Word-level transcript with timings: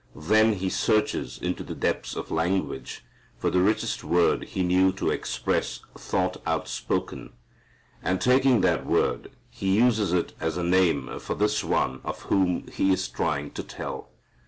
Then 0.15 0.53
he 0.53 0.67
searches 0.69 1.37
into 1.39 1.61
the 1.63 1.75
depths 1.75 2.15
of 2.15 2.31
language 2.31 3.05
for 3.37 3.51
the 3.51 3.59
richest 3.61 4.03
word 4.03 4.45
he 4.45 4.63
knew 4.63 4.91
to 4.93 5.11
express 5.11 5.81
thought 5.95 6.37
outspoken. 6.47 7.33
And 8.01 8.19
taking 8.19 8.61
that 8.61 8.83
word 8.83 9.29
he 9.51 9.75
uses 9.77 10.11
it 10.11 10.33
as 10.39 10.57
a 10.57 10.63
name 10.63 11.19
for 11.19 11.35
this 11.35 11.63
One 11.63 12.01
of 12.03 12.23
whom 12.23 12.65
he 12.71 12.91
is 12.91 13.07
trying 13.07 13.51
to 13.51 13.61
tell. 13.61 14.09